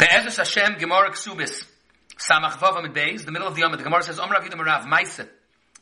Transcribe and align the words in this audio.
Be'ezus 0.00 0.38
Hashem 0.38 0.78
Gemara 0.78 1.10
Ksubis. 1.10 1.62
Samach 2.16 2.52
Vav 2.52 2.78
Amid 2.78 2.94
Beis, 2.94 3.26
the 3.26 3.30
middle 3.30 3.46
of 3.46 3.54
the 3.54 3.60
Yom, 3.60 3.72
the 3.72 3.76
Gemara 3.82 4.02
says, 4.02 4.18
Omer 4.18 4.36
Avidim 4.36 4.58
Rav 4.64 4.86
Maise, 4.86 5.28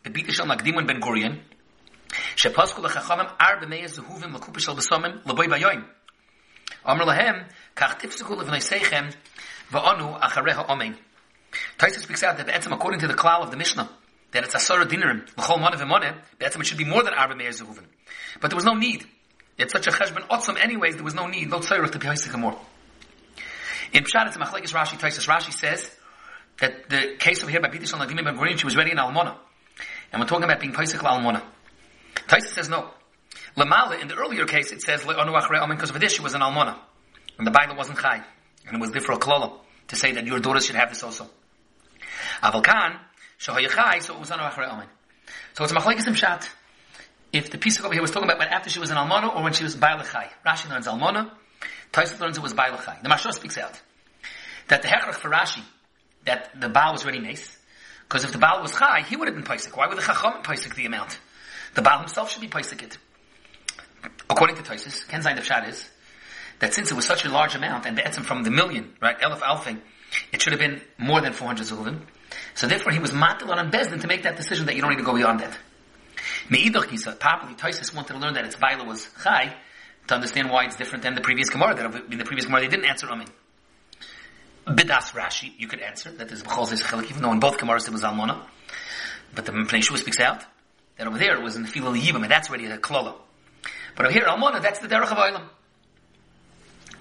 Bebita 0.02 0.32
Shel 0.32 0.44
Magdimun 0.44 0.88
Ben 0.88 1.00
Gurion, 1.00 1.38
Shepasku 2.34 2.84
Lechachamim 2.84 3.30
Ar 3.38 3.60
B'meyez 3.60 3.96
Zehuvim 3.96 4.34
L'kupa 4.34 4.58
Shel 4.58 4.74
B'somim 4.74 5.24
L'boi 5.24 5.46
Bayoim. 5.46 5.84
Omer 6.84 7.04
Lahem, 7.04 7.48
Kach 7.76 8.00
Tifsuku 8.00 8.36
L'vnei 8.36 8.58
Seichem, 8.58 9.14
Va'onu 9.70 10.20
Achareha 10.20 10.66
Omein. 10.66 10.96
Taisa 11.78 12.00
speaks 12.00 12.24
out 12.24 12.38
that 12.38 12.46
Be'etzim, 12.46 12.72
according 12.72 12.98
to 12.98 13.06
the 13.06 13.14
klal 13.14 13.44
of 13.44 13.52
the 13.52 13.56
Mishnah, 13.56 13.88
that 14.32 14.42
it's 14.42 14.56
Asara 14.56 14.84
Dinarim, 14.84 15.28
L'chol 15.36 15.60
Moneh 15.60 15.76
V'moneh, 15.76 16.16
Be'etzim 16.40 16.60
it 16.60 16.66
should 16.66 16.76
be 16.76 16.84
more 16.84 17.04
than 17.04 17.14
Ar 17.14 17.28
B'meyez 17.28 17.62
Zehuvim. 17.62 17.84
But 18.40 18.50
there 18.50 18.56
was 18.56 18.64
no 18.64 18.74
need. 18.74 19.04
It's 19.58 19.72
such 19.72 19.86
a 19.86 19.90
cheshbon 19.90 20.26
otzum 20.26 20.60
anyways, 20.60 20.96
there 20.96 21.04
was 21.04 21.14
no 21.14 21.28
need, 21.28 21.50
no 21.50 21.60
tzairah 21.60 21.92
to 21.92 22.00
be 22.00 22.08
haisik 22.08 22.36
more. 22.36 22.58
In 23.92 24.04
Pshat, 24.04 24.26
it's 24.26 24.36
a 24.36 24.38
Machlekes 24.38 24.72
Rashi, 24.72 24.98
Taisus 24.98 25.26
Rashi 25.26 25.52
says 25.52 25.90
that 26.60 26.88
the 26.88 27.16
case 27.18 27.42
over 27.42 27.50
here 27.50 27.60
by 27.60 27.68
Bitish 27.68 27.92
Nadim 27.92 28.24
Ben 28.24 28.36
Gurion, 28.36 28.58
she 28.58 28.64
was 28.64 28.76
ready 28.76 28.90
in 28.90 28.98
Almona. 28.98 29.38
And 30.12 30.20
we're 30.20 30.28
talking 30.28 30.44
about 30.44 30.60
being 30.60 30.72
Paisik 30.72 31.00
Almona. 31.00 31.42
Taisus 32.26 32.48
says 32.48 32.68
no. 32.68 32.90
Lamala, 33.56 34.00
in 34.00 34.08
the 34.08 34.14
earlier 34.14 34.44
case, 34.44 34.72
it 34.72 34.82
says, 34.82 35.04
because 35.04 35.90
of 35.90 36.00
this, 36.00 36.12
she 36.12 36.22
was 36.22 36.34
an 36.34 36.42
Almona. 36.42 36.78
And 37.38 37.46
the 37.46 37.50
Bible 37.50 37.76
wasn't 37.76 37.98
Chai. 37.98 38.22
And 38.66 38.76
it 38.76 38.80
was 38.80 38.90
different 38.90 39.20
Klola 39.20 39.58
to 39.88 39.96
say 39.96 40.12
that 40.12 40.26
your 40.26 40.38
daughters 40.40 40.66
should 40.66 40.76
have 40.76 40.90
this 40.90 41.02
also. 41.02 41.28
Aval 42.42 42.62
Khan, 42.62 43.00
Shohayachai, 43.38 44.02
so 44.02 44.14
it 44.14 44.20
was 44.20 44.30
Anu 44.30 44.42
Achre 44.42 44.68
Amen. 44.68 44.86
So 45.54 45.64
it's 45.64 45.72
Machlekes 45.72 46.06
in 46.06 46.14
Pshat. 46.14 46.48
If 47.32 47.50
the 47.50 47.58
piece 47.58 47.80
over 47.80 47.92
here 47.92 48.02
was 48.02 48.10
talking 48.10 48.28
about 48.28 48.38
when 48.38 48.48
after 48.48 48.70
she 48.70 48.78
was 48.78 48.90
an 48.90 48.96
Almona 48.96 49.28
or 49.28 49.42
when 49.42 49.52
she 49.52 49.64
was 49.64 49.76
Bailachai. 49.76 50.28
Rashi 50.46 50.70
learns 50.70 50.86
Almona, 50.86 51.32
Taisa 51.92 52.20
learns 52.20 52.36
it 52.36 52.42
was 52.42 52.54
Bailachai. 52.54 53.02
The 53.02 53.08
Mashal 53.08 53.32
speaks 53.32 53.58
out 53.58 53.80
that 54.68 54.82
the 54.82 54.88
Hechrach 54.88 55.14
for 55.14 55.30
Rashi, 55.30 55.62
that 56.24 56.60
the 56.60 56.68
Baal 56.68 56.92
was 56.92 57.02
already 57.02 57.20
nice, 57.20 57.56
because 58.02 58.24
if 58.24 58.32
the 58.32 58.38
Baal 58.38 58.62
was 58.62 58.72
Chai, 58.72 59.02
he 59.02 59.16
would 59.16 59.28
have 59.28 59.34
been 59.34 59.44
Paisik. 59.44 59.76
Why 59.76 59.86
would 59.86 59.98
the 59.98 60.02
Chacham 60.02 60.42
Paisik 60.42 60.74
the 60.74 60.86
amount? 60.86 61.18
The 61.74 61.82
Baal 61.82 62.00
himself 62.00 62.30
should 62.30 62.40
be 62.40 62.48
Paisik 62.48 62.82
it. 62.82 62.98
According 64.30 64.56
to 64.56 64.62
Taisis, 64.62 65.06
Kenzain 65.06 65.38
of 65.38 65.44
Shad 65.44 65.68
is, 65.68 65.88
that 66.60 66.74
since 66.74 66.90
it 66.90 66.94
was 66.94 67.06
such 67.06 67.24
a 67.24 67.30
large 67.30 67.54
amount, 67.54 67.86
and 67.86 67.96
Be'etzim 67.96 68.24
from 68.24 68.42
the 68.42 68.50
million, 68.50 68.92
right, 69.00 69.18
Elif 69.20 69.40
Alfing, 69.40 69.80
it 70.32 70.42
should 70.42 70.52
have 70.52 70.60
been 70.60 70.80
more 70.96 71.20
than 71.20 71.32
400 71.32 71.66
Zulvim. 71.66 72.00
So 72.54 72.66
therefore 72.66 72.92
he 72.92 72.98
was 72.98 73.10
matil 73.10 73.48
on 73.48 73.70
Bezdin 73.70 74.00
to 74.00 74.06
make 74.06 74.22
that 74.22 74.36
decision 74.36 74.66
that 74.66 74.74
you 74.74 74.82
don't 74.82 74.90
need 74.90 74.98
to 74.98 75.04
go 75.04 75.14
beyond 75.14 75.40
that. 75.40 75.56
Me'idach 76.50 76.88
Kisa, 76.88 77.12
properly 77.12 77.54
Taisis 77.54 77.94
wanted 77.94 78.14
to 78.14 78.18
learn 78.18 78.34
that 78.34 78.44
its 78.44 78.56
Baila 78.56 78.84
was 78.84 79.08
Chai, 79.22 79.54
to 80.08 80.14
understand 80.14 80.50
why 80.50 80.64
it's 80.64 80.76
different 80.76 81.04
than 81.04 81.14
the 81.14 81.20
previous 81.20 81.48
Gemara. 81.50 81.74
That 81.74 82.12
in 82.12 82.18
the 82.18 82.24
previous 82.24 82.46
Gemara 82.46 82.62
they 82.62 82.68
didn't 82.68 82.86
answer 82.86 83.06
Amin. 83.08 83.28
Bidas 84.66 85.12
Rashi, 85.12 85.52
you 85.58 85.66
could 85.66 85.80
answer 85.80 86.10
that 86.10 86.28
there's 86.28 86.42
B'chol 86.42 86.66
Zeis 86.66 86.82
Chelik, 86.82 87.10
even 87.10 87.22
though 87.22 87.32
in 87.32 87.40
both 87.40 87.56
Gemaras 87.56 87.86
it 87.86 87.92
was 87.92 88.04
Almona. 88.04 88.46
But 89.34 89.46
the 89.46 89.52
Mepnei 89.52 89.82
speaks 89.82 90.20
out 90.20 90.44
that 90.96 91.06
over 91.06 91.18
there 91.18 91.36
it 91.36 91.42
was 91.42 91.56
in 91.56 91.62
the 91.62 91.68
Filal 91.68 91.98
Yibam, 91.98 92.22
and 92.22 92.30
that's 92.30 92.48
already 92.48 92.66
a 92.66 92.76
Klola. 92.76 93.14
But 93.96 94.06
over 94.06 94.12
here, 94.12 94.24
Almona, 94.24 94.60
that's 94.60 94.78
the 94.80 94.88
Derech 94.88 95.10
of 95.10 95.18
Oilam. 95.18 95.48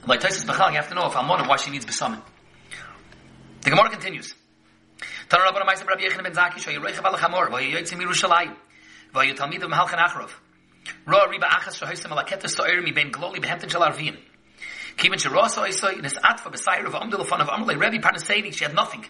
Like 0.05 0.21
Taisus 0.21 0.45
Bechal, 0.45 0.69
you 0.71 0.77
have 0.77 0.89
to 0.89 0.95
know 0.95 1.07
if 1.07 1.13
Almona, 1.13 1.47
why 1.47 1.57
she 1.57 1.71
needs 1.71 1.85
Besamin. 1.85 2.21
The 3.61 3.69
Gemara 3.69 3.89
continues. 3.89 4.33
Tana 5.29 5.43
Rabban 5.43 5.65
Ma'aseh 5.65 5.85
Rabbi 5.85 6.03
Yechon 6.03 6.23
ben 6.23 6.33
Zaki, 6.33 6.59
Shoy 6.59 6.77
Reichav 6.77 7.03
al 7.03 7.17
Chamor, 7.17 7.51
Vay 7.51 7.71
Yotzim 7.71 8.01
Yerushalayim, 8.01 8.55
Vay 9.13 9.33
Yotalmid 9.33 9.61
of 9.63 9.71
Mahalchan 9.71 9.97
Achrov. 9.97 10.29
Ro 11.05 11.27
Riba 11.27 11.47
Achas 11.49 11.79
Shohoisem 11.79 12.11
al 12.11 12.23
Aketes 12.23 12.55
So'er 12.55 12.81
mi 12.81 12.91
ben 12.91 13.11
Gloli 13.11 13.39
behemten 13.39 13.69
shel 13.69 13.81
Arvin. 13.81 14.17
Kiven 14.97 15.17
Sherosa 15.17 15.63
Oisoi, 15.67 15.97
in 15.97 16.03
his 16.03 16.15
Atfa 16.15 16.51
Besayir 16.51 16.85
of 16.85 16.93
Amdul 16.93 17.19
of 17.19 17.27
Amalei 17.27 17.79
Rebbe 17.79 18.01
Parnasedi, 18.01 18.51
she 18.51 18.63
had 18.63 18.73
nothing. 18.73 19.05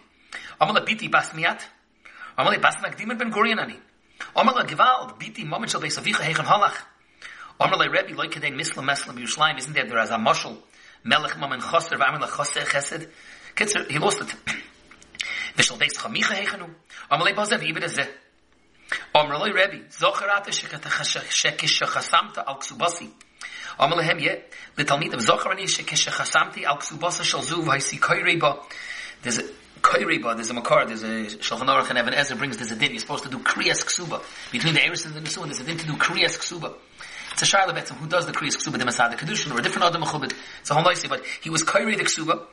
Amalei 0.60 0.84
Biti 0.84 1.10
Bas 1.10 1.30
Miat, 1.30 1.62
Amalei 2.36 2.60
Bas 2.60 2.76
Nagdim 2.76 3.16
ben 3.18 3.32
Gurion 3.32 3.58
Ani. 3.58 3.78
Amalei 4.36 4.66
Gewald, 4.66 5.18
Biti 5.18 5.46
Moment 5.46 5.70
Shel 5.70 5.80
Beis 5.80 5.98
Avicha 5.98 6.20
Hechem 6.20 6.44
Halach. 6.44 6.76
Amalei 7.58 7.90
Rebbe 7.90 8.14
Loi 8.14 8.26
Kedein 8.26 8.54
Misla 8.54 8.84
Mesla 8.84 9.14
B'Yushalayim, 9.14 9.58
isn't 9.58 9.72
there 9.72 9.98
as 9.98 10.10
a 10.10 10.16
Moshel, 10.16 10.58
Melech 11.04 11.32
Mamen 11.32 11.60
Choser, 11.60 11.96
V'Amalei 11.96 12.28
Choser 12.28 12.64
Chesed? 12.64 13.08
Kitzer, 13.56 13.90
he 13.90 13.98
lost 13.98 14.20
it. 14.20 14.26
V'Shel 15.56 15.78
Beis 15.78 15.94
Chamicha 15.96 16.34
Hechenu. 16.34 16.68
Amalei 17.10 17.34
Bozev 17.34 17.62
Ibed 17.62 17.82
Ezeh. 17.82 18.08
Amr 19.28 19.36
loy 19.40 19.52
Rebbe, 19.52 19.84
Zocharata 19.90 20.48
shekishachasamta 20.48 22.44
al 22.46 22.56
ksubasi. 22.56 23.10
Amr 23.78 23.96
lehem 23.96 24.20
ye, 24.20 24.40
the 24.74 24.84
Talmid 24.84 25.12
of 25.12 25.20
Zocharani 25.20 25.64
shekishachasamti 25.64 26.64
al 26.64 26.78
ksubasa 26.78 27.22
shal 27.22 27.40
zuv 27.40 27.64
haisi 27.64 27.98
koireba. 27.98 28.58
There's 29.20 29.36
a 29.38 29.42
koireba, 29.82 30.34
there's 30.34 30.48
a 30.48 30.54
makar, 30.54 30.86
there's 30.86 31.02
a 31.02 31.36
Shulchan 31.36 31.66
Aruch 31.66 31.90
and 31.90 31.98
Even 31.98 32.14
HaEzer 32.14 32.38
brings, 32.38 32.56
there's 32.56 32.72
a 32.72 32.76
din, 32.76 32.92
you're 32.92 33.00
supposed 33.00 33.24
to 33.24 33.30
do 33.30 33.38
kriyas 33.40 33.84
ksuba. 33.84 34.22
Between 34.50 34.72
the 34.72 34.82
Eris 34.82 35.04
and 35.04 35.14
the 35.14 35.20
Nesuah, 35.20 35.44
there's 35.44 35.60
a 35.60 35.64
din 35.64 35.76
to 35.76 35.86
do 35.86 35.92
kriyas 35.92 36.38
ksuba. 36.38 36.72
It's 37.32 37.42
a 37.42 37.44
shayla 37.44 37.76
betzim, 37.76 37.96
who 37.96 38.06
does 38.06 38.24
the 38.24 38.32
kriyas 38.32 38.56
ksuba, 38.56 38.78
the 38.78 38.86
Masada 38.86 39.14
Kedushin, 39.16 39.52
or 39.54 39.58
a 39.58 39.62
different 39.62 39.88
Adam 39.88 40.04
Mechubit. 40.04 40.32
It's 40.60 40.70
a 40.70 40.74
whole 40.74 40.84
noisy, 40.84 41.06
but 41.06 41.22
he 41.42 41.50
was 41.50 41.64
koiri 41.64 41.98
the 41.98 42.04
ksuba, 42.04 42.46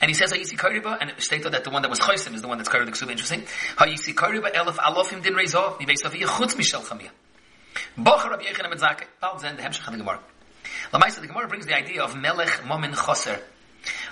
and 0.00 0.08
he 0.08 0.14
says 0.14 0.32
Hayisi 0.32 0.56
Kariba, 0.56 0.98
and 1.00 1.12
stated 1.18 1.52
that 1.52 1.64
the 1.64 1.70
one 1.70 1.82
that 1.82 1.88
was 1.88 2.00
Chaysim 2.00 2.34
is 2.34 2.42
the 2.42 2.48
one 2.48 2.58
that's 2.58 2.68
Kariba 2.68 2.88
Ksuba. 2.88 3.10
Interesting. 3.10 3.42
Hayisi 3.76 4.14
Kariba 4.14 4.52
Elif 4.52 4.76
Alofim 4.76 5.22
Din 5.22 5.34
Reizov 5.34 5.78
Nivei 5.78 5.96
Safiyah 5.96 6.26
Chutz 6.26 6.54
Mishel 6.54 6.82
Chamiyah. 6.82 7.10
Bocher 7.98 8.30
Rabbi 8.30 8.44
Yechon 8.44 8.70
Amitzake. 8.70 9.04
Bald 9.20 9.40
Zen 9.40 9.56
the 9.56 9.62
Hemshech 9.62 9.86
of 9.86 9.92
the 9.92 9.98
Gemara. 9.98 10.20
Lamaisa 10.92 11.20
the 11.20 11.26
Gemara 11.26 11.48
brings 11.48 11.66
the 11.66 11.76
idea 11.76 12.02
of 12.02 12.16
Melech 12.16 12.64
Momin 12.66 12.92
Choser. 12.92 13.40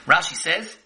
Rashi 0.06 0.34
says. 0.34 0.76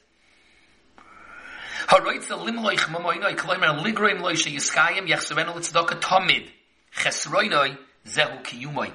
Haroitza 1.87 2.39
limloich 2.39 2.87
mamoinoi 2.89 3.37
kloimer 3.37 3.78
ligroim 3.84 4.21
loy 4.21 4.34
she 4.34 4.50
yiskayim 4.50 5.06
yachsuvenu 5.09 5.54
litzdoka 5.54 6.00
tomid 6.00 6.49
chesroinoi 6.97 7.77
zehu 8.06 8.43
kiyumoi. 8.43 8.93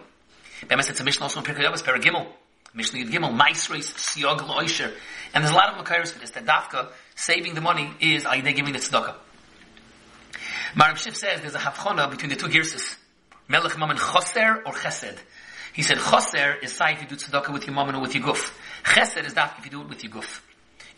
Bemes 0.67 0.89
it's 0.89 0.99
a 0.99 1.03
mission 1.03 1.23
also 1.23 1.39
in 1.39 1.45
Pirkei 1.45 1.69
Avos, 1.69 1.83
Paragimel. 1.83 2.27
Mishnah 2.73 2.99
Yud 2.99 3.11
Gimel, 3.11 3.38
Maisreis, 3.38 3.94
Siyog 3.94 4.39
Loisher. 4.39 4.94
And 5.33 5.43
there's 5.43 5.53
a 5.53 5.57
lot 5.57 5.73
of 5.73 5.85
Makairos 5.85 6.11
for 6.11 6.19
this, 6.19 6.31
that 6.31 6.45
Dafka, 6.45 6.89
saving 7.15 7.53
the 7.53 7.61
money, 7.61 7.93
is 7.99 8.23
Aydeh 8.23 8.55
giving 8.55 8.73
the 8.73 8.79
tzedakah. 8.79 9.15
Maram 10.75 10.93
Shif 10.93 11.15
says 11.15 11.41
there's 11.41 11.55
a 11.55 11.59
hafchona 11.59 12.09
between 12.09 12.29
the 12.29 12.35
two 12.35 12.47
girses. 12.47 12.95
Melech 13.47 13.77
Mammon 13.77 13.97
Choser 13.97 14.61
or 14.65 14.73
Chesed. 14.73 15.17
He 15.73 15.81
said 15.81 15.97
Choser 15.97 16.61
is 16.63 16.73
say 16.73 16.93
if 16.93 17.01
you 17.01 17.07
do 17.07 17.15
tzedakah 17.15 17.53
with 17.53 17.65
your 17.65 17.75
mammon 17.75 17.95
or 17.95 18.01
with 18.01 18.15
your 18.15 18.23
guf. 18.23 18.51
Chesed 18.83 19.25
is 19.25 19.33
Dafka 19.33 19.59
if 19.59 19.65
you 19.65 19.71
do 19.71 19.81
it 19.81 19.89
with 19.89 20.03
your 20.03 20.13
guf. 20.13 20.41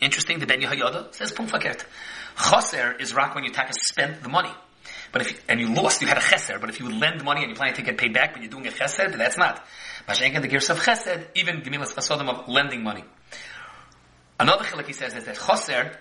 Interesting, 0.00 0.38
the 0.38 0.46
Ben 0.46 0.60
Yehoyada 0.60 1.14
says 1.14 1.32
Pum 1.32 1.46
Fakert. 1.46 1.84
Choser 2.36 3.00
is 3.00 3.14
rock 3.14 3.34
when 3.34 3.44
you 3.44 3.50
taka 3.50 3.72
spend 3.74 4.22
the 4.22 4.28
money. 4.28 4.52
But 5.12 5.22
if 5.22 5.32
you, 5.32 5.38
and 5.48 5.60
you 5.60 5.74
lost, 5.74 6.00
you 6.00 6.06
had 6.06 6.16
a 6.16 6.20
cheser. 6.20 6.60
But 6.60 6.70
if 6.70 6.80
you 6.80 6.88
lend 6.88 7.24
money 7.24 7.42
and 7.42 7.50
you 7.50 7.56
plan 7.56 7.74
to 7.74 7.82
get 7.82 7.98
paid 7.98 8.14
back, 8.14 8.32
but 8.32 8.42
you're 8.42 8.50
doing 8.50 8.66
a 8.66 8.70
chesed, 8.70 9.16
that's 9.16 9.36
not. 9.36 9.64
Mashenka 10.08 10.40
the 10.40 10.48
gears 10.48 10.70
of 10.70 10.78
chesed, 10.78 11.26
even 11.34 11.62
gemilas 11.62 11.94
chasodim 11.94 12.28
of 12.28 12.48
lending 12.48 12.82
money. 12.82 13.04
Another 14.40 14.64
chilek 14.64 14.86
he 14.86 14.94
says 14.94 15.14
is 15.14 15.24
that 15.24 15.36
choser 15.36 15.94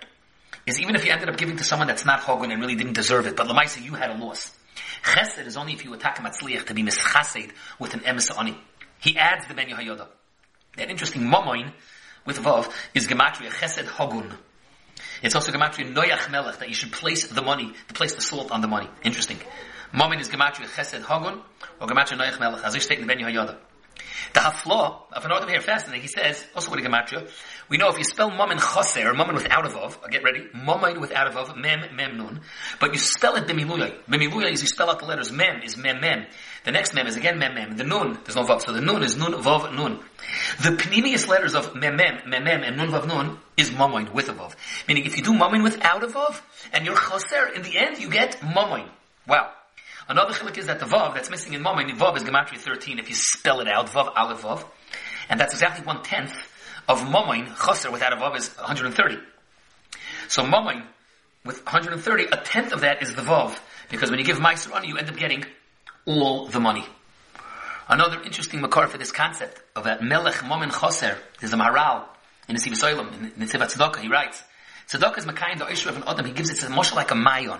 is 0.65 0.79
even 0.79 0.95
if 0.95 1.05
you 1.05 1.11
ended 1.11 1.27
up 1.27 1.35
giving 1.35 1.57
to 1.57 1.63
someone 1.65 1.89
that's 1.89 2.05
not 2.05 2.21
hogun 2.21 2.51
and 2.51 2.61
really 2.61 2.75
didn't 2.75 2.93
deserve 2.93 3.27
it, 3.27 3.35
but 3.35 3.47
lamaisa 3.47 3.83
you 3.83 3.95
had 3.95 4.11
a 4.11 4.13
loss. 4.13 4.57
Chesed 5.03 5.45
is 5.45 5.57
only 5.57 5.73
if 5.73 5.83
you 5.83 5.93
attack 5.93 6.19
a 6.19 6.21
matzliach 6.21 6.65
to 6.67 6.73
be 6.73 6.81
mischased 6.81 7.51
with 7.79 7.93
an 7.95 7.99
emes 7.99 8.31
oni. 8.39 8.57
He 8.99 9.17
adds 9.17 9.45
the 9.47 9.53
ben 9.53 9.67
Yehoyada. 9.67 10.07
That 10.77 10.89
interesting 10.89 11.23
momoin 11.23 11.73
with 12.25 12.39
vav 12.39 12.71
is 12.93 13.07
gematria 13.07 13.49
chesed 13.49 13.83
hogun. 13.83 14.31
It's 15.21 15.35
also 15.35 15.51
gematria 15.51 15.93
noyach 15.93 16.31
melech 16.31 16.59
that 16.59 16.69
you 16.69 16.75
should 16.75 16.93
place 16.93 17.27
the 17.27 17.41
money, 17.41 17.73
to 17.89 17.93
place 17.93 18.15
the 18.15 18.21
salt 18.21 18.51
on 18.51 18.61
the 18.61 18.69
money. 18.69 18.87
Interesting. 19.03 19.39
Momoin 19.93 20.21
is 20.21 20.29
gematria 20.29 20.67
chesed 20.67 21.01
hogun 21.01 21.41
or 21.81 21.87
gematria 21.87 22.17
noyach 22.17 22.39
melech, 22.39 22.63
as 22.63 22.73
I 22.73 22.79
state 22.79 22.99
in 22.99 23.05
the 23.05 23.13
ben 23.13 23.21
Yehoyada. 23.21 23.57
The 24.33 24.39
haflaw 24.39 25.11
of 25.11 25.25
an 25.25 25.31
order 25.31 25.49
here 25.49 25.61
fascinating. 25.61 26.01
He 26.01 26.07
says 26.07 26.45
also 26.55 26.71
with 26.71 26.85
a 26.85 26.87
gematria. 26.87 27.29
We 27.69 27.77
know 27.77 27.89
if 27.89 27.97
you 27.97 28.03
spell 28.03 28.31
mum 28.31 28.51
in 28.51 28.57
chaser, 28.57 29.13
mum 29.13 29.33
without 29.33 29.65
a 29.65 29.69
vav, 29.69 30.03
uh, 30.03 30.07
get 30.07 30.23
ready, 30.23 30.47
mum 30.53 30.81
without 30.99 31.27
a 31.27 31.29
vav, 31.31 31.55
mem 31.55 31.95
mem 31.95 32.17
nun, 32.17 32.41
but 32.79 32.93
you 32.93 32.99
spell 32.99 33.35
it 33.35 33.47
b'miluyah. 33.47 34.05
B'miluyah 34.09 34.51
is 34.51 34.61
you 34.61 34.67
spell 34.67 34.89
out 34.89 34.99
the 34.99 35.05
letters 35.05 35.31
mem 35.31 35.61
is 35.61 35.77
mem 35.77 36.01
mem. 36.01 36.25
The 36.63 36.71
next 36.71 36.93
mem 36.93 37.07
is 37.07 37.15
again 37.15 37.37
mem 37.37 37.53
mem. 37.53 37.77
The 37.77 37.83
nun 37.83 38.17
there's 38.25 38.35
no 38.35 38.43
vav, 38.43 38.61
so 38.61 38.71
the 38.71 38.81
nun 38.81 39.03
is 39.03 39.17
nun 39.17 39.33
vav 39.33 39.73
nun. 39.73 39.99
The 40.61 40.69
pneumius 40.69 41.27
letters 41.27 41.53
of 41.53 41.75
mem 41.75 41.95
mem 41.95 42.21
mem 42.25 42.43
mem 42.43 42.63
and 42.63 42.77
nun 42.77 42.89
vav 42.89 43.07
nun 43.07 43.37
is 43.57 43.69
mumain 43.71 44.11
with 44.13 44.29
a 44.29 44.33
vav. 44.33 44.55
Meaning 44.87 45.05
if 45.05 45.17
you 45.17 45.23
do 45.23 45.33
mumain 45.33 45.63
without 45.63 46.03
a 46.03 46.07
vav 46.07 46.41
and 46.73 46.85
you're 46.85 46.95
chaser, 46.95 47.47
in 47.55 47.61
the 47.61 47.77
end 47.77 47.99
you 47.99 48.09
get 48.09 48.39
mumain. 48.41 48.87
Wow. 49.27 49.51
Another 50.09 50.33
chilik 50.33 50.57
is 50.57 50.65
that 50.65 50.79
the 50.79 50.87
vav 50.87 51.13
that's 51.13 51.29
missing 51.29 51.53
in 51.53 51.61
Momin, 51.61 51.95
vav 51.95 52.17
is 52.17 52.23
gematria 52.23 52.57
13 52.57 52.97
if 52.97 53.09
you 53.09 53.15
spell 53.15 53.59
it 53.59 53.67
out, 53.67 53.87
vav 53.89 54.11
aleph 54.15 54.41
vav. 54.41 54.65
And 55.29 55.39
that's 55.39 55.53
exactly 55.53 55.85
one 55.85 56.01
tenth 56.01 56.33
of 56.87 57.07
Momin, 57.07 57.45
chaser 57.63 57.91
without 57.91 58.11
a 58.11 58.15
vav 58.15 58.35
is 58.35 58.49
130. 58.57 59.19
So 60.27 60.43
Momin, 60.43 60.83
with 61.45 61.63
130, 61.63 62.25
a 62.25 62.37
tenth 62.37 62.73
of 62.73 62.81
that 62.81 63.03
is 63.03 63.13
the 63.13 63.21
vav. 63.21 63.59
Because 63.89 64.09
when 64.09 64.17
you 64.17 64.25
give 64.25 64.39
Meiser 64.39 64.73
on 64.73 64.83
you 64.83 64.97
end 64.97 65.09
up 65.09 65.15
getting 65.15 65.45
all 66.05 66.47
the 66.47 66.59
money. 66.59 66.85
Another 67.87 68.19
interesting 68.23 68.61
makar 68.61 68.87
for 68.87 68.97
this 68.97 69.11
concept 69.11 69.61
of 69.75 69.83
that 69.83 70.03
melech 70.03 70.43
momin 70.43 70.71
chaser 70.71 71.17
is 71.41 71.51
the 71.51 71.57
maral 71.57 72.05
in 72.47 72.55
the 72.55 72.61
Sivasoilim, 72.61 73.35
in 73.35 73.39
the 73.39 73.45
Tzedakah, 73.45 73.97
he 73.97 74.07
writes, 74.07 74.41
Tzedakah 74.89 75.19
is 75.19 75.25
Makayin, 75.25 75.59
the 75.59 75.67
Oisher 75.67 75.89
of 75.89 75.97
an 75.97 76.03
Adam, 76.07 76.25
he 76.25 76.31
gives 76.31 76.49
it, 76.49 76.63
it's 76.63 76.67
much 76.67 76.95
like 76.95 77.11
a 77.11 77.13
mayon. 77.13 77.59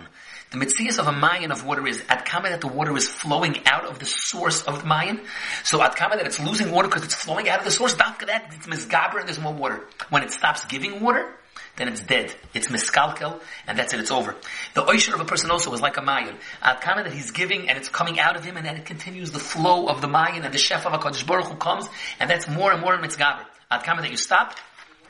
The 0.49 0.57
mitzias 0.57 0.97
of 0.97 1.05
a 1.07 1.11
mayan 1.11 1.51
of 1.51 1.63
water 1.63 1.85
is 1.85 2.03
at 2.09 2.25
kama 2.25 2.49
that 2.49 2.59
the 2.59 2.67
water 2.67 2.97
is 2.97 3.07
flowing 3.07 3.67
out 3.67 3.85
of 3.85 3.99
the 3.99 4.07
source 4.07 4.63
of 4.63 4.81
the 4.81 4.87
mayan. 4.87 5.21
So 5.63 5.79
at 5.83 5.95
kama 5.95 6.15
that 6.15 6.25
it's 6.25 6.39
losing 6.39 6.71
water 6.71 6.87
because 6.87 7.03
it's 7.03 7.13
flowing 7.13 7.47
out 7.47 7.59
of 7.59 7.65
the 7.65 7.71
source. 7.71 7.95
After 7.99 8.25
that, 8.25 8.51
it's 8.55 8.65
misgaber 8.65 9.19
and 9.19 9.27
there's 9.27 9.39
more 9.39 9.53
water. 9.53 9.85
When 10.09 10.23
it 10.23 10.31
stops 10.31 10.65
giving 10.65 11.01
water, 11.01 11.31
then 11.75 11.87
it's 11.87 12.01
dead. 12.01 12.33
It's 12.55 12.69
miskalkel, 12.69 13.39
and 13.67 13.77
that's 13.77 13.93
it, 13.93 13.99
it's 13.99 14.09
over. 14.09 14.35
The 14.73 14.89
oisher 14.89 15.13
of 15.13 15.21
a 15.21 15.25
person 15.25 15.51
also 15.51 15.71
is 15.73 15.81
like 15.81 15.97
a 15.97 16.01
mayan. 16.01 16.35
At 16.63 16.81
kama 16.81 17.03
that 17.03 17.13
he's 17.13 17.29
giving 17.29 17.69
and 17.69 17.77
it's 17.77 17.89
coming 17.89 18.19
out 18.19 18.37
of 18.37 18.43
him 18.43 18.57
and 18.57 18.65
then 18.65 18.75
it 18.75 18.85
continues 18.85 19.29
the 19.29 19.37
flow 19.37 19.85
of 19.85 20.01
the 20.01 20.07
mayan 20.07 20.45
and 20.45 20.51
the 20.51 20.57
chef 20.57 20.83
of 20.87 20.93
HaKadosh 20.93 21.27
Baruch 21.27 21.45
Hu 21.45 21.57
comes 21.57 21.87
and 22.19 22.27
that's 22.27 22.47
more 22.49 22.71
and 22.71 22.81
more 22.81 22.97
mitzgaber. 22.97 23.45
At 23.69 23.83
kama 23.83 24.01
that 24.01 24.09
you 24.09 24.17
stop, 24.17 24.55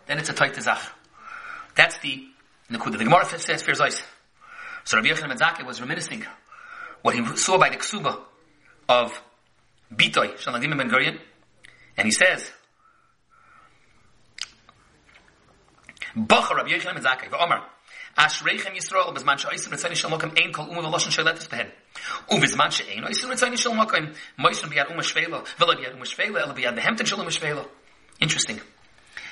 then 0.05 0.17
it's 0.17 0.29
a 0.29 0.33
toitezach. 0.33 0.98
That's 1.79 1.97
the 1.99 2.27
Nakuda. 2.69 2.97
The 2.97 3.05
Gemara 3.05 3.23
says, 3.23 3.61
Fears 3.61 3.79
ice. 3.79 4.03
So 4.83 4.97
Rabbi 4.97 5.07
Yochanan 5.07 5.33
Metzake 5.33 5.65
was 5.65 5.79
reminiscing 5.79 6.25
what 7.03 7.15
he 7.15 7.25
saw 7.37 7.57
by 7.57 7.69
the 7.69 7.77
ksuba 7.77 8.19
of 8.89 9.21
Bitoy, 9.89 10.37
Shaladim 10.37 10.77
Ben 10.77 10.89
Gurion, 10.89 11.17
and 11.95 12.05
he 12.05 12.11
says, 12.11 12.51
Bacha 16.17 16.53
Rabbi 16.53 16.71
Yochanan 16.71 16.97
Metzake, 16.97 17.29
v'omar, 17.29 17.61
Ashreichem 18.17 18.75
Yisrael, 18.75 19.15
bezman 19.15 19.39
she'oisim 19.39 19.71
retzayni 19.71 19.95
shel 19.95 20.09
mokim, 20.09 20.37
ein 20.37 20.51
kol 20.51 20.65
uма 20.65 20.81
v'loshen 20.81 21.13
sheiletis 21.15 21.47
behen. 21.47 21.71
Uvizman 22.29 22.73
she'ein 22.73 23.05
oisim 23.05 23.31
retzayni 23.31 23.57
shel 23.57 23.71
mokim, 23.71 24.13
moisim 24.37 24.69
biyad 24.69 24.91
uma 24.91 25.01
shvela, 25.01 25.45
v'la 25.57 25.77
biyad 25.77 25.95
uma 25.95 26.03
shvela, 26.03 26.41
ela 26.41 26.53
biyad 26.53 26.75
behemten 26.75 27.07
shel 27.07 27.21
uma 27.21 27.31
shvela. 27.31 27.65
Interesting. 28.19 28.59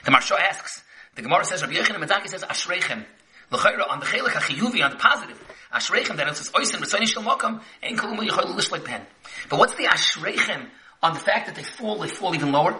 The 0.05 0.11
Marsha 0.11 0.39
asks, 0.39 0.83
the 1.17 1.23
Gemara 1.23 1.43
says, 1.43 1.61
Rabbi 1.61 1.73
Yochanan 1.73 2.07
Metzake 2.07 2.29
says, 2.29 2.43
Ashreichem, 2.43 3.03
L'chayra 3.49 3.89
on 3.89 3.99
the 3.99 4.05
chelik 4.05 4.31
hachiyuvi 4.31 4.83
on 4.83 4.91
the 4.91 4.97
positive. 4.97 5.41
Ashreichem 5.73 6.17
that 6.17 6.27
it 6.27 6.35
says 6.35 6.49
oisin 6.51 6.81
ritzoni 6.81 7.07
shel 7.07 7.23
makam 7.23 7.61
ein 7.81 7.95
koluma 7.95 8.27
yichol 8.27 8.53
lish 8.53 8.69
pen. 8.83 9.01
But 9.49 9.57
what's 9.59 9.73
the 9.75 9.85
ashreichem 9.85 10.67
on 11.01 11.13
the 11.13 11.19
fact 11.19 11.45
that 11.47 11.55
they 11.55 11.63
fall, 11.63 11.99
they 11.99 12.09
fall 12.09 12.35
even 12.35 12.51
lower? 12.51 12.77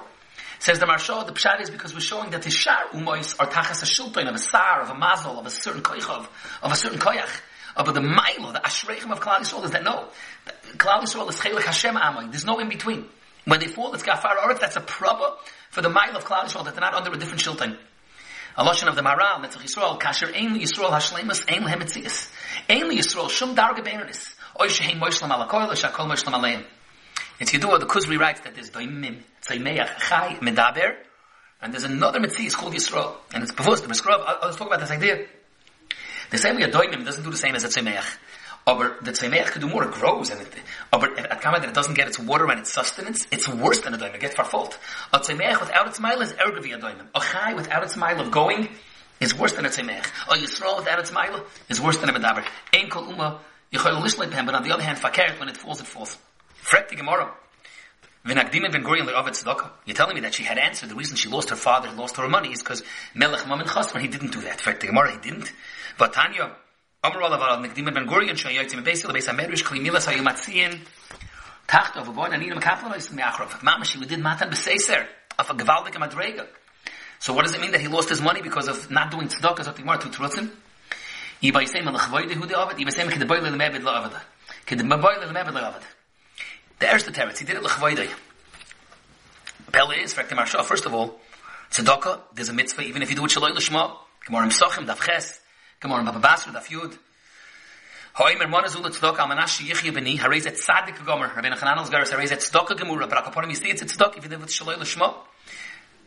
Says 0.60 0.80
the 0.80 0.86
Marsha, 0.86 1.26
the 1.26 1.32
pshat 1.32 1.62
is 1.62 1.70
because 1.70 1.94
we're 1.94 2.02
showing 2.02 2.32
that 2.32 2.42
the 2.42 2.50
shar 2.50 2.90
umois 2.92 3.36
are 3.40 3.48
tachas 3.48 3.82
a 3.82 3.86
shultoin 3.86 4.28
of 4.28 4.36
a 4.36 4.40
sar, 4.40 4.82
of 4.82 4.90
a 4.90 4.96
mazel, 4.96 5.40
of 5.40 5.46
a 5.46 5.50
certain 5.50 5.82
koichav, 5.82 6.28
of 6.62 6.72
a 6.72 6.76
certain 6.76 7.00
koyach. 7.00 7.42
Uh, 7.78 7.84
but 7.84 7.94
the 7.94 8.02
milo, 8.02 8.52
the 8.52 8.60
ashreichem 8.60 9.12
of 9.12 9.22
Klal 9.22 9.38
Yisrael 9.38 9.64
is 9.64 9.72
that 9.72 9.84
no, 9.84 10.10
Klal 10.78 11.02
Yisrael 11.02 11.30
is 11.30 11.38
chelik 11.38 11.64
Hashem 11.64 11.96
amoy. 11.96 12.30
There's 12.32 12.44
no 12.44 12.60
in 12.60 12.68
between. 12.68 13.06
When 13.46 13.62
they 13.62 13.68
fall, 13.68 13.94
it's 13.94 14.04
gafar 14.04 14.36
arif. 14.36 14.60
That's 14.60 14.76
a 14.76 14.82
problem 14.82 15.34
for 15.70 15.82
the 15.82 15.90
mile 15.90 16.18
of 16.18 16.26
Klal 16.26 16.44
Yisrael 16.44 16.66
that 16.66 16.74
they're 16.74 16.82
not 16.82 16.96
under 16.96 17.14
a 17.14 17.18
different 17.18 17.42
shultoin. 17.42 17.78
A 18.60 18.64
lotion 18.64 18.88
of 18.88 18.96
the 18.96 19.04
Maral, 19.04 19.40
Netzach 19.40 19.62
Yisrael, 19.62 20.02
Kasher 20.02 20.34
Ein 20.36 20.60
Yisrael 20.60 20.90
Hashlemus, 20.90 21.46
Ein 21.48 21.64
Lehem 21.64 21.80
Etzias. 21.80 22.32
Ein 22.68 22.90
Yisrael, 22.90 23.30
Shum 23.30 23.56
Darga 23.56 23.86
Beiranis. 23.86 24.34
Oy 24.60 24.68
Shehein 24.68 25.00
Moishlam 25.00 25.30
Ala 25.30 25.48
Koil, 25.48 25.70
Shakol 25.74 26.10
Moishlam 26.12 26.34
Aleim. 26.34 26.66
It's 27.40 27.52
Yidua, 27.52 27.80
the 27.80 27.86
Kuzri 27.86 28.18
writes 28.18 28.42
that 28.42 28.56
there's 28.56 28.72
Doimim, 28.72 29.22
Tzaimeach, 29.48 30.00
Chai, 30.00 30.40
Medaber, 30.42 30.96
and 31.62 31.72
there's 31.72 31.84
another 31.84 32.20
Metzias 32.20 32.56
called 32.56 32.74
Yisrael. 32.74 33.18
And 33.32 33.44
it's 33.44 33.52
before 33.52 33.76
the 33.76 33.88
Meskrov, 33.88 34.24
I'll, 34.26 34.40
I'll 34.42 34.54
talk 34.54 34.66
about 34.66 34.80
this 34.80 34.90
idea. 34.90 35.28
The 36.32 36.40
same 36.40 36.56
way 36.56 36.64
a 36.64 36.72
Doimim 36.72 37.06
doesn't 37.06 37.24
do 37.24 37.30
the 37.30 37.38
same 37.38 37.54
as 37.54 37.64
a 37.64 37.68
Tzaimeach. 37.68 38.18
Aber 38.68 38.98
the 39.02 39.70
more, 39.72 39.86
it 39.86 39.92
grows, 39.92 40.30
and 40.30 40.42
it, 40.42 40.54
aber 40.92 41.18
at 41.18 41.42
Kama 41.42 41.62
that 41.62 41.70
it 41.70 41.74
doesn't 41.74 41.94
get 41.94 42.10
its 42.10 42.20
water 42.20 42.52
and 42.52 42.60
its 42.60 42.74
sustenance, 42.74 43.26
it's 43.32 43.48
worse 43.48 43.80
than 43.80 43.94
a 43.94 43.98
doim, 43.98 44.14
it 44.14 44.20
gets 44.20 44.36
farfault. 44.36 44.78
A 45.14 45.20
tzeimeach 45.20 45.62
without 45.62 45.88
its 45.88 46.02
mile 46.02 46.22
is 46.22 46.34
ergavi 46.34 46.76
a 46.76 46.78
doim. 46.78 47.00
A 47.16 47.20
chai 47.22 47.54
without 47.54 47.84
its 47.84 47.96
mile 47.96 48.20
of 48.20 48.30
going 48.30 48.68
is 49.22 49.34
worse 49.34 49.54
than 49.54 49.66
a 49.66 49.70
tzeimeach. 49.70 50.06
A 50.28 50.34
yisrael 50.36 50.80
without 50.80 51.00
its 51.00 51.14
mile 51.14 51.46
is 51.70 51.80
worse 51.80 51.98
than 52.00 52.10
a 52.10 52.14
medaber. 52.14 52.46
Ein 52.74 52.90
kol 52.90 53.10
uma, 53.10 53.40
yichol 53.72 54.02
lishleit 54.02 54.32
behem, 54.32 54.46
but 54.46 54.54
on 54.54 54.64
the 54.64 54.74
other 54.74 54.84
hand, 54.84 54.98
fakert, 54.98 55.40
when 55.40 55.48
it 55.48 55.56
falls, 55.56 55.80
it 55.80 55.88
falls. 55.88 56.18
Fret 56.56 56.90
the 56.90 56.98
Gemara. 56.98 57.34
V'nagdim 58.26 58.70
ben 58.70 58.84
Gurion 58.84 59.08
le'ovet 59.08 59.42
tzedakah. 59.42 59.70
You're 59.86 59.96
telling 59.96 60.16
me 60.16 60.22
that 60.22 60.34
she 60.34 60.44
had 60.44 60.58
answered 60.58 60.90
the 60.90 60.96
reason 60.96 61.16
she 61.16 61.30
lost 61.30 61.52
her 61.52 61.56
father, 61.56 61.90
lost 61.92 62.18
her 62.18 62.28
money, 62.28 62.52
is 62.52 62.62
because 62.62 62.84
Melech 63.16 63.48
Mamin 63.48 63.66
Chasman, 63.66 64.02
he 64.02 64.10
didn't 64.10 64.34
do 64.34 64.42
that. 64.42 64.60
The 64.60 64.88
Gemara, 64.88 65.14
he 65.14 65.20
didn't. 65.20 65.54
But 65.98 66.12
Tanya, 66.12 66.52
So 77.20 77.34
what 77.34 77.46
does 77.46 77.54
it 77.56 77.62
mean 77.62 77.72
that 77.72 77.82
he 77.82 77.88
lost 77.88 78.10
his 78.10 78.22
money 78.22 78.42
because 78.42 78.68
of 78.68 78.92
not 78.92 79.12
doing 79.12 79.28
tzedakah 79.28 79.60
zot 79.60 79.76
gemara 79.76 79.98
to 80.00 80.10
trutzim? 80.10 80.52
The 81.42 81.52
teretz 86.82 87.38
he 87.38 87.46
did 87.46 87.56
it 87.58 87.64
lachvoide. 87.64 88.10
Pella 89.72 89.96
is 89.96 90.14
first 90.14 90.86
of 90.86 90.94
all 90.94 91.20
tzedakah 91.72 92.22
there's 92.34 92.50
a 92.50 92.54
mitzvah 92.54 92.82
even 92.82 93.02
if 93.02 93.10
you 93.10 93.16
do 93.16 93.26
it 93.26 93.32
shaloi 93.32 93.56
ches. 95.06 95.40
Gemara 95.80 96.04
Baba 96.04 96.20
Basra 96.20 96.52
daf 96.52 96.68
Yud. 96.70 96.98
Hoimer 98.16 98.50
Mona 98.50 98.68
Zula 98.68 98.90
Tzedakah. 98.90 99.18
Amanash 99.18 99.62
Yichya 99.62 99.94
Beni 99.94 100.18
Harez 100.18 100.48
Et 100.48 100.56
Tzadik 100.56 101.06
Gomer. 101.06 101.28
Rabbeinu 101.28 101.56
Chananel's 101.56 101.92
Garas 101.92 102.12
Harez 102.12 102.32
Et 102.32 102.40
Tzedakah 102.40 102.76
Gemura. 102.76 103.08
But 103.08 103.24
Akaponim 103.24 103.50
you 103.50 103.56
see 103.56 103.70
it's 103.70 103.84
Tzedakah 103.84 104.18
if 104.18 104.24
you 104.24 104.30
do 104.30 104.36
it 104.38 104.42
with 104.42 104.50
Lishma. 104.50 105.14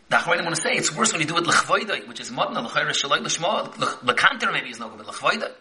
The 0.09 0.17
Achroinim 0.17 0.43
want 0.43 0.57
to 0.57 0.61
say 0.61 0.73
it's 0.73 0.93
worse 0.93 1.13
when 1.13 1.21
you 1.21 1.29
do 1.29 1.37
it 1.37 1.45
Lechvoida 1.45 2.09
which 2.09 2.19
is 2.19 2.33
Modna. 2.33 2.67
Lechayra 2.67 2.91
Shaloi 2.91 3.25
Lishma 3.25 3.73
Lekanter 4.03 4.53
maybe 4.53 4.71
is 4.71 4.81
no 4.81 4.89
good 4.89 5.07
but. 5.07 5.57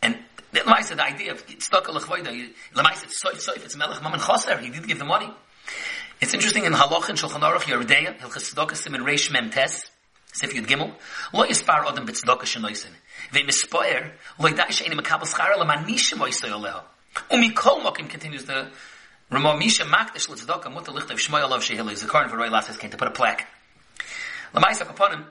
And 0.00 0.18
the 0.52 0.60
Lemaisa 0.60 0.94
the 0.94 1.04
idea 1.04 1.32
of 1.32 1.44
Tzedakah 1.44 1.86
Lechvoida 1.86 2.52
Lemaisa 2.72 3.04
it's 3.06 3.20
Soif 3.20 3.44
Soif 3.44 3.64
it's 3.64 3.76
Melech 3.76 4.00
Maman 4.00 4.20
Choser. 4.20 4.60
He 4.60 4.70
did 4.70 4.86
give 4.86 5.00
the 5.00 5.04
money. 5.04 5.28
It's 6.20 6.34
interesting 6.34 6.66
in 6.66 6.72
Halach 6.72 7.08
and 7.08 7.18
Shulchan 7.18 7.40
Aruch 7.40 7.62
Yoreh 7.62 7.84
De'ah 7.84 8.16
Hilchas 8.20 8.54
Tzedakah 8.54 8.76
Simin 8.76 9.00
Reish 9.00 9.32
Mem 9.32 9.50
Tes 9.50 9.90
Sif 10.34 10.52
Yud 10.52 10.66
Gimel, 10.66 10.92
lo 11.32 11.44
yispar 11.44 11.84
odem 11.84 12.04
b'tzedakah 12.06 12.42
shenoisen. 12.42 12.90
Ve 13.30 13.44
mispoyer, 13.44 14.10
lo 14.40 14.48
yidai 14.48 14.70
she'eni 14.70 14.96
mekabel 14.96 15.26
schara 15.26 15.56
le 15.56 15.64
manisha 15.64 16.16
moisay 16.16 16.50
oleho. 16.50 16.82
Umi 17.30 17.50
kol 17.50 17.80
mokim 17.80 18.08
continues 18.10 18.44
the 18.44 18.68
Ramo 19.30 19.56
Misha 19.56 19.84
Makdish 19.84 20.28
l'tzedakah 20.28 20.72
muta 20.72 20.90
lichtev 20.90 21.18
shmoy 21.18 21.44
olav 21.44 21.62
shehili 21.62 21.94
zikaron 21.94 22.28
v'roi 22.30 22.50
lasses 22.50 22.76
came 22.76 22.90
to 22.90 22.96
put 22.96 23.06
a 23.06 23.12
plaque. 23.12 23.46
Lamaisa 24.52 24.82
kaponim, 24.82 25.24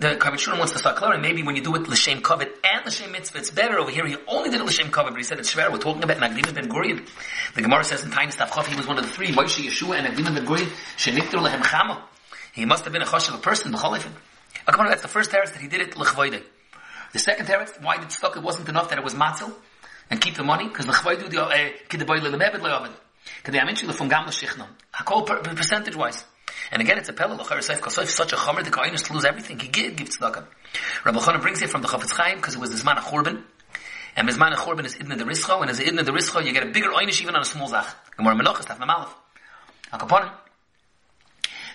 the 0.00 0.16
Kavitchurim 0.16 0.58
wants 0.58 0.72
to 0.72 0.78
start 0.78 0.96
clearing, 0.96 1.22
maybe 1.22 1.42
when 1.42 1.56
you 1.56 1.62
do 1.62 1.74
it 1.76 1.88
l'shem 1.88 2.20
kovet 2.20 2.50
and 2.62 2.84
l'shem 2.84 3.10
mitzvah, 3.10 3.38
it's 3.38 3.50
better 3.50 3.78
over 3.78 3.90
here. 3.90 4.06
He 4.06 4.16
only 4.28 4.50
did 4.50 4.60
it 4.60 4.64
l'shem 4.64 4.90
kovet, 4.90 5.10
but 5.10 5.16
he 5.16 5.22
said 5.22 5.38
it's 5.38 5.54
shver. 5.54 5.72
We're 5.72 5.78
talking 5.78 6.04
about 6.04 6.18
Nagdim 6.18 6.54
ben 6.54 6.68
Gurion. 6.68 7.08
The 7.54 7.62
Gemara 7.62 7.84
says 7.84 8.02
in 8.04 8.10
Tainis 8.10 8.36
Tavchov, 8.36 8.66
he 8.66 8.76
was 8.76 8.86
one 8.86 8.98
of 8.98 9.04
the 9.06 9.10
three, 9.10 9.28
Moshe, 9.28 9.64
Yeshua, 9.64 9.98
and 9.98 10.08
Nagdim 10.08 10.34
ben 10.34 10.44
Gurion, 10.44 10.68
shenikter 10.96 11.40
lehem 11.40 11.62
chama. 11.62 12.02
He 12.54 12.64
must 12.64 12.84
have 12.84 12.92
been 12.92 13.02
a 13.02 13.06
choshev 13.06 13.40
person, 13.42 13.72
b'cholifin. 13.72 14.12
Akamar, 14.66 14.88
that's 14.88 15.02
the 15.02 15.08
first 15.08 15.30
teretz 15.30 15.52
that 15.52 15.60
he 15.60 15.68
did 15.68 15.80
it 15.80 15.96
l'chvoide. 15.96 16.42
The 17.12 17.18
second 17.18 17.46
teretz, 17.46 17.80
why 17.82 17.98
did 17.98 18.10
stuck 18.12 18.36
it 18.36 18.42
wasn't 18.42 18.68
enough 18.68 18.88
that 18.90 18.98
it 18.98 19.04
was 19.04 19.14
matzil 19.14 19.52
and 20.10 20.20
keep 20.20 20.36
the 20.36 20.44
money 20.44 20.68
because 20.68 20.86
l'chvoide 20.86 21.28
the 21.28 21.42
uh, 21.42 21.48
kideboy 21.88 22.20
le'lemebed 22.20 22.60
le'ovid. 22.60 22.92
Because 23.36 23.52
they 23.52 23.64
mentioned 23.64 23.94
from 23.94 24.08
gam 24.08 24.26
l'shichnon. 24.26 24.68
Hakol 24.94 25.26
percentage 25.56 25.96
wise. 25.96 26.24
And 26.70 26.80
again, 26.80 26.98
it's 26.98 27.08
a 27.08 27.12
pella 27.12 27.34
l'chayr 27.34 27.58
seif 27.58 27.76
because 27.76 28.14
such 28.14 28.32
a 28.32 28.36
chomer 28.36 28.64
the 28.64 28.70
kohenis 28.70 29.04
to 29.06 29.12
lose 29.12 29.24
everything. 29.24 29.58
He 29.58 29.68
gave 29.68 29.96
give 29.96 30.08
tzedakah. 30.08 30.46
Rabbi 31.04 31.18
Chana 31.18 31.40
brings 31.40 31.62
it 31.62 31.70
from 31.70 31.82
the 31.82 31.88
Chafetz 31.88 32.12
Chaim 32.12 32.36
because 32.36 32.54
it 32.54 32.60
was 32.60 32.70
the 32.70 32.90
of 32.90 33.04
churban. 33.04 33.42
And 34.16 34.28
Mizman 34.28 34.52
of 34.52 34.58
churban 34.58 34.84
is 34.84 34.94
idna 34.94 35.16
the 35.16 35.24
rischo, 35.24 35.60
and 35.60 35.70
as 35.70 35.80
idna 35.80 36.04
the 36.04 36.12
rischo, 36.12 36.44
you 36.44 36.52
get 36.52 36.62
a 36.62 36.70
bigger 36.70 36.90
oynish 36.90 37.20
even 37.20 37.34
on 37.34 37.42
a 37.42 37.44
small 37.44 37.68
zach. 37.68 37.86
Gemara 38.16 38.36
menachas 38.36 38.66
taf 38.66 38.78
mamalef. 38.78 39.08
Akaponim. 39.92 40.30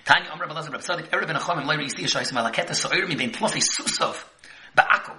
Tani 0.10 0.28
Amr 0.28 0.48
Balaz 0.48 0.68
Rab 0.72 0.82
Sadik 0.82 1.14
Ere 1.14 1.28
Ben 1.28 1.36
Achomim 1.36 1.68
Loi 1.68 1.78
Reis 1.78 1.94
Tiyashay 1.94 2.26
Sima 2.26 2.42
Laketa 2.42 2.74
Soir 2.74 3.06
Mi 3.06 3.16
Ben 3.16 3.32
Tlofi 3.32 3.62
Susov 3.62 4.26
Ba 4.76 4.82
Akko 4.82 5.14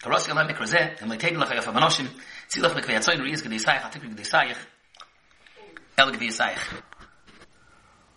Karosi 0.00 0.30
Alam 0.30 0.46
Mikro 0.46 0.64
Ze 0.64 0.78
Em 1.00 1.08
Lai 1.08 1.16
Tegel 1.16 1.40
Lachayaf 1.40 1.64
Amanoshim 1.64 2.06
Tzilach 2.48 2.72
Mekve 2.72 2.92
Yatsoin 2.94 3.20
Reis 3.20 3.42
Gdei 3.42 3.58
Sayach 3.58 3.90
Atik 3.90 4.02
Gdei 4.04 4.24
Sayach 4.24 4.60
El 5.96 6.12
Gdei 6.12 6.30
Sayach 6.30 6.87